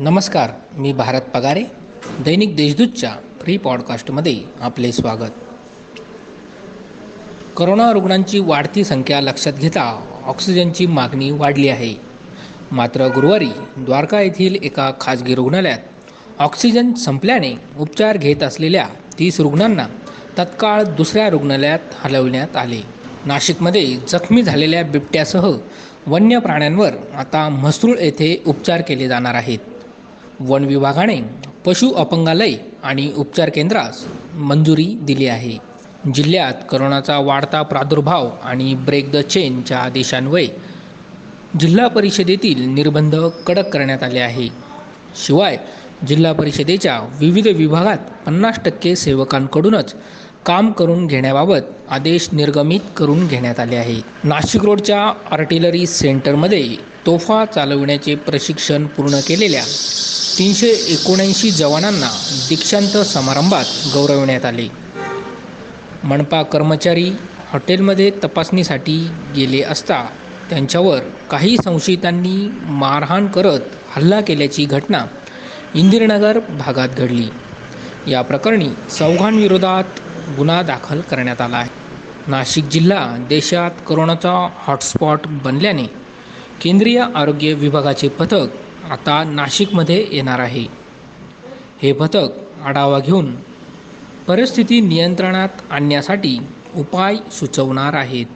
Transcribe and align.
नमस्कार 0.00 0.50
मी 0.74 0.92
भारत 0.92 1.20
पगारे 1.20 1.64
दैनिक 2.20 2.56
देशदूतच्या 2.56 3.10
फ्री 3.40 3.56
पॉडकास्टमध्ये 3.56 4.42
आपले 4.60 4.92
स्वागत. 4.92 5.30
करोना 7.56 7.92
रुग्णांची 7.92 8.38
वाढती 8.38 8.84
संख्या 8.84 9.20
लक्षात 9.20 9.52
घेता 9.52 10.04
ऑक्सिजनची 10.26 10.86
मागणी 10.86 11.30
वाढली 11.30 11.68
आहे. 11.68 11.94
मात्र 12.72 13.06
गुरुवारी 13.06 13.48
द्वारका 13.78 14.20
येथील 14.20 14.56
एका 14.62 14.90
खाजगी 15.00 15.34
रुग्णालयात 15.34 15.78
ऑक्सिजन 16.38 16.94
संपल्याने 16.94 17.54
उपचार 17.78 18.16
घेत 18.16 18.42
असलेल्या 18.42 18.86
तीस 19.18 19.40
रुग्णांना 19.40 19.86
तत्काळ 20.38 20.82
दुसऱ्या 20.82 21.30
रुग्णालयात 21.30 21.78
हलवण्यात 21.94 22.56
आले. 22.56 22.82
नाशिकमध्ये 23.26 23.96
जखमी 24.08 24.42
झालेल्या 24.42 24.82
बिबट्यासह 24.82 25.52
वन्य 26.06 26.38
प्राण्यांवर 26.38 26.90
आता 27.14 27.48
म्हसरूळ 27.48 27.98
येथे 27.98 28.42
उपचार 28.46 28.80
केले 28.80 29.08
जाणार 29.08 29.34
आहेत. 29.34 29.58
वन 30.40 30.64
विभागाने 30.64 31.20
पशु 31.66 31.90
अपंगालय 31.92 32.54
आणि 32.82 33.10
उपचार 33.16 33.50
केंद्रास 33.50 34.04
मंजुरी 34.34 34.84
दिली 35.02 35.26
आहे. 35.26 35.56
जिल्ह्यात 36.14 36.62
करोनाचा 36.70 37.18
वाढता 37.18 37.62
प्रादुर्भाव 37.62 38.28
आणि 38.42 38.74
ब्रेक 38.86 39.10
द 39.12 39.16
चेनच्या 39.30 39.78
आदेशान्वये 39.78 40.46
जिल्हा 41.60 41.86
परिषदेतील 41.88 42.60
निर्बंध 42.68 43.16
कडक 43.46 43.68
करण्यात 43.72 44.02
आले 44.02 44.18
आहे. 44.18 44.48
शिवाय 45.26 45.56
जिल्हा 46.06 46.32
परिषदेच्या 46.32 46.98
विविध 47.20 47.46
विभागात 47.48 47.98
पन्नास 48.26 48.58
टक्के 48.64 48.94
सेवकांकडूनच 48.96 49.94
काम 50.46 50.70
करून 50.72 51.06
घेण्याबाबत 51.06 51.62
आदेश 51.90 52.28
निर्गमित 52.32 52.80
करून 52.96 53.26
घेण्यात 53.26 53.60
आले 53.60 53.76
आहे. 53.76 54.00
नाशिक 54.24 54.64
रोडच्या 54.64 55.00
आर्टिलरी 55.30 55.86
सेंटरमध्ये 55.86 56.76
तोफा 57.06 57.44
चालविण्याचे 57.44 58.14
प्रशिक्षण 58.14 58.86
पूर्ण 58.86 59.20
केलेल्या 59.28 59.62
तीनशे 60.38 60.68
एकोणऐंशी 60.68 61.50
जवानांना 61.50 62.08
दीक्षांत 62.48 62.96
समारंभात 63.06 63.64
गौरवण्यात 63.94 64.44
आले. 64.44 64.68
मनपा 66.04 66.42
कर्मचारी 66.42 67.10
हॉटेलमध्ये 67.52 68.10
तपासणीसाठी 68.24 69.08
गेले 69.36 69.62
असता 69.62 70.04
त्यांच्यावर 70.50 70.98
काही 71.30 71.56
संशयितांनी 71.58 72.50
मारहाण 72.64 73.26
करत 73.26 73.60
हल्ला 73.88 74.20
केल्याची 74.20 74.64
घटना 74.64 75.04
इंदिरनगर 75.74 76.38
भागात 76.38 76.88
घडली. 76.88 77.28
या 78.06 78.22
प्रकरणी 78.22 78.68
चौघांविरोधात 78.98 80.00
गुन्हा 80.36 80.62
दाखल 80.62 81.00
करण्यात 81.00 81.40
आला 81.40 81.56
आहे. 81.56 81.70
नाशिक 82.26 82.64
जिल्हा 82.64 83.16
देशात 83.28 83.70
करोनाचा 83.88 84.48
हॉटस्पॉट 84.56 85.26
बनल्याने 85.26 85.86
केंद्रीय 86.62 87.04
आरोग्य 87.14 87.52
विभागाचे 87.52 88.08
पथक 88.08 88.48
आता 88.90 89.24
नाशिकमध्ये 89.24 90.08
येणार 90.12 90.38
आहे. 90.38 90.66
हे 91.82 91.92
पथक 91.92 92.28
आढावा 92.64 92.98
घेऊन 92.98 93.36
परिस्थिती 94.26 94.80
नियंत्रणात 94.80 95.48
आणण्यासाठी 95.70 96.38
उपाय 96.76 97.16
सुचवणार 97.32 97.94
आहेत. 97.94 98.26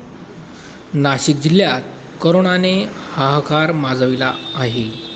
नाशिक 0.94 1.36
जिल्ह्यात 1.36 1.82
करोनाने 2.22 2.84
हाहाकार 3.12 3.72
माजविला 3.72 4.32
आहे. 4.54 5.12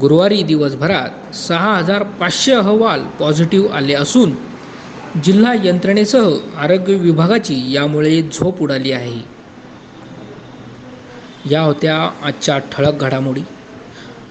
गुरुवारी 0.00 0.42
दिवसभरात 0.42 1.34
सहा 1.34 1.76
हजार 1.76 2.02
पाचशे 2.02 2.52
अहवाल 2.52 3.04
पॉझिटिव्ह 3.04 3.74
आले 3.74 3.94
असून 3.94 4.34
जिल्हा 5.24 5.54
यंत्रणेसह 5.64 6.36
आरोग्य 6.56 6.94
विभागाची 6.94 7.72
यामुळे 7.72 8.22
झोप 8.22 8.62
उडाली 8.62 8.92
आहे. 8.92 9.20
या 11.50 11.60
होत्या 11.60 12.10
आजच्या 12.22 12.58
ठळक 12.58 12.94
घडामोडी. 12.94 13.42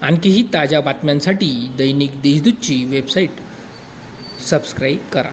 आणखीही 0.04 0.42
ताज्या 0.54 0.80
बातम्यांसाठी 0.80 1.50
दैनिक 1.78 2.20
देशदूतची 2.22 2.84
वेबसाईट 2.84 3.40
सबस्क्राईब 4.48 5.08
करा. 5.12 5.30